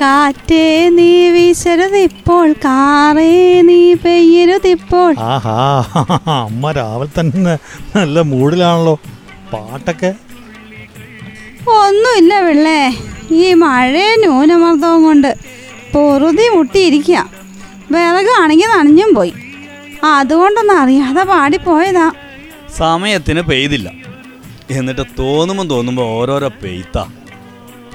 കാറ്റേ 0.00 0.88
നീ 0.88 1.28
വീശരുതിപ്പോൾ 1.28 2.52
കാറേ 2.52 3.62
നീ 3.62 3.94
പെയ്യരുതിപ്പോൾ 3.94 5.14
ആഹാ 5.18 5.56
അമ്മ 6.32 6.72
രാവിലെ 6.72 7.20
തന്നെ 7.20 7.58
നല്ല 7.96 8.20
മൂഡിലാണല്ലോ 8.20 8.94
പാട്ടൊക്കെ. 9.52 10.10
ഒന്നുമില്ല 11.68 12.40
വെള്ളേ. 12.40 12.80
ഈ 13.30 13.54
മഴയെ 13.54 14.16
ന്യൂനമർദ്ദവും 14.16 15.02
കൊണ്ട് 15.02 15.30
പൊറുതി 15.94 16.46
മുട്ടിയിരിക്കുക 16.56 17.30
വിറകാണെങ്കിൽ 17.90 18.68
നനഞ്ഞും 18.68 19.14
പോയി. 19.14 19.32
അതുകൊണ്ടൊന്നും 20.04 20.78
അറിയാതെ 20.78 21.22
പാടിപ്പോയതാ. 21.22 22.12
സമയത്തിന് 22.78 23.40
പെയ്തില്ല. 23.40 23.88
എന്നിട്ട് 24.70 25.04
തോന്നുമ്പോൾ 25.18 25.68
തോന്നുമ്പോൾ 25.68 26.02
ഓരോരോ 26.02 26.50
പെയ്ത്താ. 26.62 27.04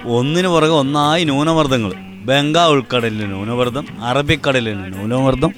ഒന്നിനു 0.08 0.48
പുറകെ 0.48 0.72
ഒന്നായി 0.72 1.24
ന്യൂനമർദ്ദങ്ങൾ. 1.24 1.94
ബംഗാൾ 2.26 2.68
ഉൾക്കടലിന് 2.68 3.32
ന്യൂനമർദ്ദം 3.32 3.88
അറബിക്കടലിന് 4.04 4.94
ന്യൂനമർദ്ദം. 4.94 5.54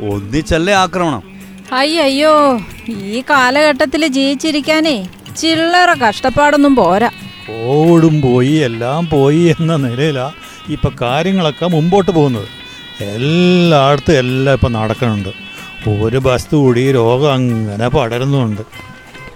ഒന്നിച്ചല്ലേ 0.00 0.72
ആക്രമണം. 0.72 1.22
അയ്യോ 1.72 2.58
ഈ 2.88 3.22
കാലഘട്ടത്തിൽ 3.30 4.06
ജീവിച്ചിരിക്കാനേ 4.06 5.08
ചില്ലറ 5.36 5.92
കഷ്ടപ്പാടൊന്നും 5.92 6.76
പോരാ. 6.76 7.10
കോവിഡും 7.48 8.20
പോയി 8.20 8.52
എല്ലാം 8.52 9.08
പോയി 9.08 9.54
എന്ന 9.60 9.76
നിലയിലാ 9.76 10.32
ഇപ്പം 10.68 10.92
കാര്യങ്ങളൊക്കെ 11.02 11.66
മുമ്പോട്ട് 11.66 12.10
പോകുന്നത്. 12.10 12.48
എല്ലായിടത്തും 13.02 14.18
എല്ലാം 14.18 14.54
ഇപ്പം 14.54 14.72
നടക്കുന്നുണ്ട്. 14.72 15.28
ഒരു 15.88 16.20
വസ്തു 16.24 16.56
കൂടി 16.56 16.92
രോഗം 16.92 17.32
അങ്ങനെ 17.32 17.88
പടരുന്നുണ്ട്. 17.88 18.62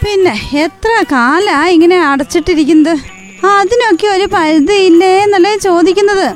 പിന്നെ 0.04 0.34
എത്ര 0.62 1.04
കാലാ 1.12 1.66
ഇങ്ങനെ 1.66 1.98
അടച്ചിട്ടിരിക്കുന്നത്? 2.06 3.17
അതിനൊക്കെ 3.44 4.06
ഒരു 4.06 4.28
പരിധിയില്ലേ 4.34 5.18
എന്നല്ലേ 5.18 5.56
ചോദിക്കുന്നത്. 5.56 6.34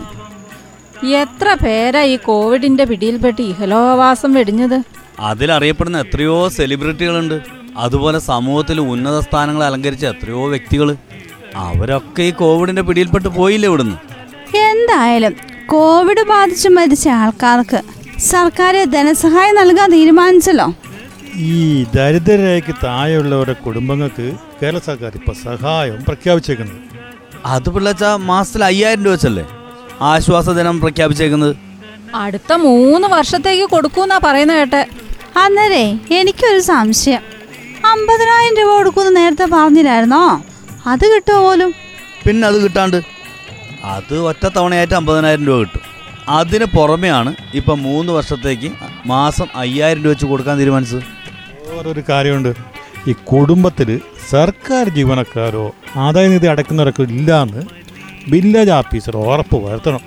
എത്ര 1.07 1.57
പേരാ 1.65 2.03
ഈ 2.03 2.17
കോവിഡിന്റെ 2.17 2.85
പിടിയിൽപ്പെട്ട് 2.85 3.43
ഇഹലോവാസം 3.43 4.33
വെടിഞ്ഞത്? 4.33 4.83
അതിലറിയപ്പെടുന്ന 5.21 6.01
എത്രയോ 6.01 6.49
സെലിബ്രിറ്റികളുണ്ട്. 6.49 7.41
അതുപോലെ 7.77 8.19
സമൂഹത്തിൽ 8.19 8.81
ഉന്നത 8.81 9.19
സ്ഥാനങ്ങൾ 9.19 9.65
അലങ്കരിച്ച 9.65 10.07
എത്രയോ 10.07 10.49
വ്യക്തികൾ 10.49 10.97
അവരൊക്കെ 11.57 12.23
ഈ 12.23 12.31
കോവിഡിന്റെ 12.31 12.83
പിടിയിൽപ്പെട്ട് 12.83 13.29
പോയില്ലേ 13.29 13.69
ഇവിടുന്ന്? 13.69 13.97
എന്തായാലും 14.57 15.33
കോവിഡ് 15.67 16.29
ബാധിച്ച് 16.29 16.69
മരിച്ച 16.69 17.09
ആൾക്കാർക്ക് 17.09 17.83
സർക്കാർ 18.19 18.85
ധനസഹായം 18.85 19.57
നൽകാൻ 19.57 19.91
തീരുമാനിച്ചല്ലോ. 19.91 20.75
ഈ 21.35 21.85
ദരിദ്രരേഖയ്ക്ക് 21.95 22.75
താഴെയുള്ളവരുടെ 22.85 23.53
കുടുംബങ്ങൾക്ക് 23.53 24.33
കേരള 24.63 24.79
സർക്കാർ 24.79 25.13
ഇപ്പോൾ 25.15 25.33
സഹായം 25.33 26.05
പ്രഖ്യാപിച്ചേക്കുന്നത്. 26.05 26.92
അത് 27.47 27.71
പിള്ളച്ച 27.71 28.05
മാസത്തിൽ 28.05 28.65
അയ്യായിരം 28.65 29.05
രൂപ 29.05 29.13
വെച്ചല്ലേ? 29.13 29.45
ആശ്വാസ 30.01 30.51
ദിനം 30.51 30.81
പ്രഖ്യാപിച്ചേക്കുന്നത്. 30.81 31.57
അടുത്ത 32.15 32.53
മൂന്ന് 32.53 33.09
വർഷത്തേക്ക് 33.09 33.65
കൊടുക്കൂന്നാ 33.71 34.21
പറയുന്ന 34.25 34.55
കേട്ടെ. 34.55 34.87
അന്നേരേ 35.37 35.99
എനിക്കൊരു 36.11 36.59
സംശയം. 36.59 37.23
അമ്പതിനായിരം 37.87 38.57
രൂപ 38.57 38.77
കൊടുക്കുമെന്ന് 38.77 39.21
നേരത്തെ 39.21 39.45
പറഞ്ഞില്ലായിരുന്നോ? 39.45 40.43
അത് 40.87 41.15
കിട്ടുമോ 41.15 41.43
പോലും? 41.43 41.73
പിന്നെ 42.27 42.49
അത് 42.49 42.65
കിട്ടാണ്ട്? 42.65 43.03
അത് 43.85 44.19
ഒറ്റ 44.19 44.49
തവണയായിട്ട് 44.57 44.95
അമ്പതിനായിരം 44.95 45.47
രൂപ 45.47 45.59
കിട്ടും. 45.59 45.81
അതിന് 46.29 46.65
പുറമെയാണ് 46.65 47.35
ഇപ്പം 47.55 47.83
മൂന്ന് 47.83 48.13
വർഷത്തേക്ക് 48.13 48.71
മാസം 49.07 49.47
അയ്യായിരം 49.57 50.03
രൂപ 50.03 50.13
വെച്ച് 50.13 50.27
കൊടുക്കാൻ 50.27 50.59
തീരുമാനിച്ചത്. 50.59 51.03
ഒരു 51.87 52.03
കാര്യമുണ്ട്. 52.09 52.72
ഈ 53.09 53.13
കുടുംബത്തിൽ 53.13 54.01
സർക്കാർ 54.31 54.89
ജീവനക്കാരോ 54.89 55.75
ആദായനിധി 55.97 56.47
അടയ്ക്കുന്നവരൊക്കെ 56.47 57.03
ഇല്ലാന്ന് 57.03 57.63
വില്ലേജ് 58.29 58.71
ഓഫീസർ 58.71 59.17
ഉറപ്പ് 59.17 59.57
വരുത്തണം. 59.65 60.01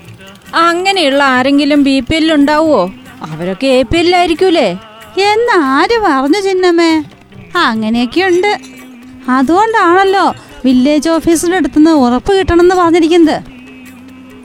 അങ്ങനെയുള്ള 0.54 1.22
ആരെങ്കിലും 1.22 1.82
ബി 1.82 2.00
പി 2.00 2.14
എല്ലിൽ 2.16 2.34
ഉണ്ടാവുമോ 2.34 2.92
അവരൊക്കെ 3.22 3.66
എ 3.66 3.82
പി 3.82 3.98
എല്ലായിരിക്കൂലേ 3.98 4.68
എന്ന് 5.18 5.56
ആര് 5.56 5.98
പറഞ്ഞു 5.98 6.40
ചിന്നമ്മേ? 6.40 7.02
അങ്ങനെയൊക്കെയുണ്ട്. 7.56 8.58
അതുകൊണ്ടാണല്ലോ 9.28 10.34
വില്ലേജ് 10.64 11.08
ഓഫീസറുടെ 11.08 11.56
അടുത്തുനിന്ന് 11.56 11.90
ഉറപ്പ് 11.90 12.38
കിട്ടണമെന്ന് 12.38 12.74
പറഞ്ഞിരിക്കുന്നത്. 12.74 13.42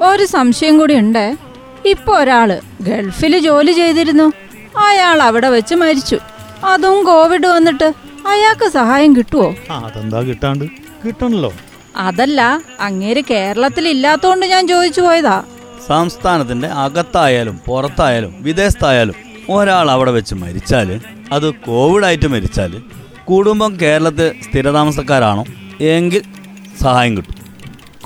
ഒരു 0.01 0.25
സംശയം 0.25 0.77
കൂടി 0.77 0.95
ഉണ്ട്. 0.95 1.37
ഇപ്പൊ 1.85 2.17
ഒരാൾ 2.17 2.59
ഗൾഫിൽ 2.81 3.39
ജോലി 3.39 3.71
ചെയ്തിരുന്നു. 3.71 4.31
അയാൾ 4.77 5.21
അവിടെ 5.21 5.49
വെച്ച് 5.49 5.75
മരിച്ചു. 5.75 6.19
അതും 6.65 7.03
കോവിഡ് 7.03 7.47
വന്നിട്ട് 7.47 7.93
അയാൾക്ക് 8.27 8.69
സഹായം 8.69 9.15
കിട്ടുവോ? 9.15 9.55
ആ 9.71 9.79
അതെന്താ 9.79 10.21
കിട്ടാണ്ട്? 10.21 10.65
കിട്ടണല്ലോ. 11.05 11.53
അതല്ല 11.95 12.61
അങ്ങേര് 12.79 13.23
കേരളത്തിൽ 13.29 13.87
ഇല്ലാത്തോണ്ട് 13.87 14.45
ഞാൻ 14.45 14.67
ചോദിച്ചു 14.67 15.01
പോയതാ. 15.01 15.43
സംസ്ഥാനത്തിന്റെ 15.87 16.67
അകത്തായാലും 16.67 17.59
പുറത്തായാലും 17.67 18.35
വിദേശത്തായാലും 18.39 19.15
ഒരാൾ 19.49 19.91
അവിടെ 19.91 20.11
വെച്ച് 20.11 20.35
മരിച്ചാൽ 20.35 20.99
അത് 21.31 21.49
കോവിഡായിട്ട് 21.49 22.25
മരിച്ചാൽ 22.27 22.81
കുടുംബം 23.29 23.79
കേരളത്തിൽ 23.81 24.33
സ്ഥിരതാമസക്കാരാണോ? 24.43 25.45
എങ്കിൽ 25.81 26.21
സഹായം 26.81 27.17
കിട്ടും. 27.17 27.35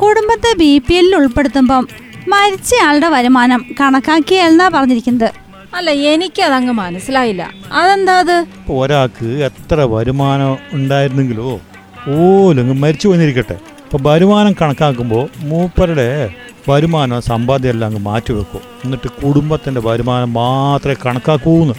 കുടുംബത്തെ 0.01 0.53
ബി 0.57 0.77
പി 0.77 0.93
എല്ലിൽ 0.93 1.15
ഉൾപ്പെടുത്തുമ്പം 1.15 1.87
മരിച്ചയാളുടെ 2.27 3.07
വരുമാനം 3.07 3.65
കണക്കാക്കിയെന്നാ 3.81 4.67
പറഞ്ഞിരിക്കുന്നത്? 4.67 5.44
അല്ല 5.75 5.91
എനിക്കതങ്ങ് 5.91 6.73
മനസ്സിലായില്ല. 6.73 7.51
അതെന്താ 7.71 8.19
അത്? 8.19 8.45
ഒരാൾക്ക് 8.69 9.25
എത്ര 9.25 9.75
വരുമാനം 9.81 10.57
ഉണ്ടായിരുന്നെങ്കിലോ 10.73 11.59
ഓലങ്ങ് 12.07 12.73
മരിച്ചു 12.73 13.07
പോയിരിക്കട്ടെ 13.07 13.53
അപ്പോൾ 13.53 14.09
വരുമാനം 14.09 14.55
കണക്കാക്കുമ്പോൾ 14.61 15.29
മൂപ്പരുടെ 15.37 16.33
വരുമാനം 16.69 17.21
സമ്പാദ്യം 17.21 17.69
എല്ലാം 17.69 17.87
അങ്ങ് 17.87 18.01
മാറ്റി 18.01 18.33
വെക്കും. 18.33 18.61
എന്നിട്ട് 18.85 19.07
കുടുംബത്തിന്റെ 19.07 19.81
വരുമാനം 19.81 20.33
മാത്രമേ 20.33 20.95
കണക്കാക്കൂന്ന്. 21.05 21.73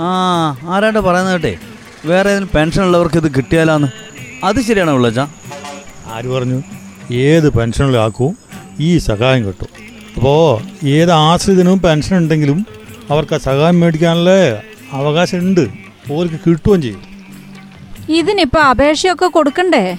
ആ 0.00 0.06
ആരാണ്ട് 0.68 0.98
പറയുന്നത് 0.98 1.34
കേട്ടെ? 1.34 1.58
വേറെ 2.04 2.30
ഏതെങ്കിലും 2.30 2.50
പെൻഷൻ 2.54 2.82
ഉള്ളവർക്ക് 2.82 3.16
ഇത് 3.16 3.34
കിട്ടിയാലാന്ന്. 3.34 3.88
അത് 4.44 4.60
ശരിയാണോ 4.60 4.96
വിളിച്ചാ 4.96 5.28
ആര് 6.06 6.28
പറഞ്ഞു? 6.28 6.62
ഏത് 7.12 7.52
പെൻഷനിലാക്കും 7.52 8.36
ഈ 8.80 8.98
സഹായം 8.98 9.46
കിട്ടും. 9.46 9.68
അപ്പോൾ 10.16 10.86
ഏത് 10.86 11.10
ആശ്രിതനും 11.10 11.80
പെൻഷൻ 11.80 12.16
ഉണ്ടെങ്കിലും 12.16 12.66
അവർക്ക് 13.10 13.38
സഹായം 13.38 13.80
മേടിക്കാനുള്ള 13.80 14.30
അവകാശം 14.92 15.38
ഉണ്ട് 15.38 15.68
ഓർക്ക് 16.12 16.38
കിട്ടുകയും 16.46 16.82
ചെയ്യും. 16.82 17.02
ഇതിനിപ്പോ 18.08 18.60
അപേക്ഷയൊക്കെ 18.60 19.26
കൊടുക്കണ്ടേ? 19.26 19.98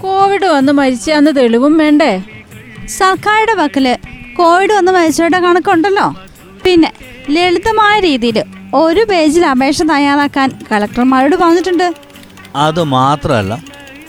കോവിഡ് 0.00 0.46
വന്ന് 0.46 0.72
മരിച്ചാന്ന് 0.72 1.36
തെളിവും 1.36 1.78
വേണ്ടേ? 1.78 2.22
സർക്കാരുടെ 2.86 3.54
വക്കിൽ 3.54 3.96
കോവിഡ് 4.38 4.72
വന്ന് 4.72 4.92
മരിച്ചവരുടെ 4.92 5.40
കണക്കുണ്ടല്ലോ. 5.40 6.14
പിന്നെ 6.64 6.92
ലളിതമായ 7.30 8.00
രീതിയിൽ 8.00 8.44
ഒരു 8.74 9.06
പേജിൽ 9.10 9.46
അപേക്ഷ 9.46 9.82
തയ്യാറാക്കാൻ 9.82 10.52
കളക്ടർമാരോട് 10.72 11.36
പറഞ്ഞിട്ടുണ്ട്. 11.36 11.94
അത് 12.56 12.84
മാത്രമല്ല 12.84 13.62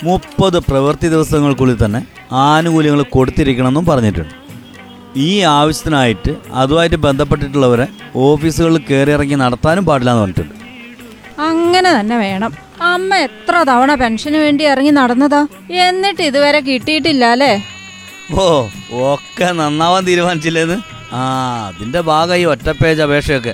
മുപ്പത് 0.03 0.59
പ്രവൃത്തി 0.59 1.07
ദിവസങ്ങൾക്കുള്ളിൽ 1.07 1.85
തന്നെ 1.85 2.05
ആനുകൂല്യങ്ങൾ 2.31 3.03
കൊടുത്തിരിക്കണമെന്നും 3.03 3.85
പറഞ്ഞിട്ടുണ്ട്. 3.85 4.38
ഈ 5.15 5.41
ആവശ്യത്തിനായിട്ട് 5.41 6.35
അതുമായിട്ട് 6.53 6.95
ബന്ധപ്പെട്ടിട്ടുള്ളവരെ 6.95 7.87
ഓഫീസുകളിൽ 8.15 8.81
കയറി 8.89 9.11
ഇറങ്ങി 9.11 9.35
നടത്താനും 9.35 9.85
പാടില്ല 9.85 10.11
എന്ന് 10.11 10.21
പറഞ്ഞിട്ടുണ്ട്. 10.21 10.55
അങ്ങനെ 11.39 11.99
തന്നെ 11.99 12.17
വേണം. 12.17 12.53
അമ്മ 12.81 13.15
എത്ര 13.15 13.63
തവണ 13.63 13.95
പെൻഷന് 13.95 14.37
വേണ്ടി 14.37 14.63
ഇറങ്ങി 14.63 14.89
നടന്നതാ? 14.89 15.47
എന്നിട്ട് 15.71 16.21
ഇതുവരെ 16.21 16.59
കിട്ടിയിട്ടില്ല 16.59 17.25
അല്ലേ? 17.25 17.63
ഓ 18.33 18.67
ഒക്കെ 19.13 19.51
നന്നാവാൻ 19.51 20.05
തീരുമാനിച്ചില്ലേന്ന്? 20.05 20.77
ആ 21.13 21.19
അതിന്റെ 21.67 22.01
ഭാഗമായി 22.01 22.45
ഒറ്റ 22.45 22.69
പേജ് 22.69 23.01
അപേക്ഷയൊക്കെ. 23.01 23.53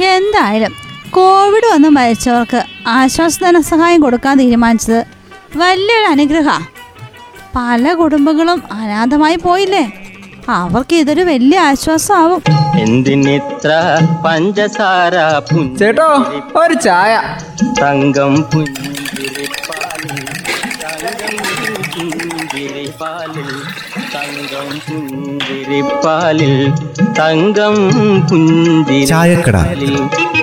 എന്തായാലും 0.00 0.72
കോവിഡ് 1.10 1.66
വന്ന് 1.72 1.88
മരിച്ചവർക്ക് 1.88 2.64
ആശ്വാസധന 2.86 3.60
സഹായം 3.60 4.00
കൊടുക്കാൻ 4.00 4.38
തീരുമാനിച്ചത് 4.38 5.06
വലിയൊരു 5.56 6.06
അനുഗ്രഹ. 6.06 6.58
പല 7.56 7.92
കുടുംബങ്ങളും 7.92 8.62
അനാഥമായി 8.72 9.36
പോയില്ലേ? 9.36 10.05
അവർക്ക് 10.48 10.94
ഇതൊരു 10.96 11.22
വലിയ 11.22 11.58
ആശ്വാസമാവും. 11.60 12.42
എന്തിനിത്ര 12.78 13.70
പഞ്ചസാര 14.26 15.14
ചേട്ടോ 15.78 16.08
ഒരു 16.56 16.74
ചായ. 16.74 17.22
തങ്കം 17.82 18.42
പുഞ്ചിരിപ്പാലിൽ 18.42 20.24
തങ്കം 20.84 21.88
പുഞ്ചിരിപ്പാലിൽ 22.06 23.50
തങ്കം 24.14 24.68
പുഞ്ചിരിപ്പാലിൽ. 24.88 26.54
തങ്കം 27.18 27.74
ചായക്കട. 29.06 29.56
പുഞ്ചിരിപ്പാലിൽ 29.56 30.35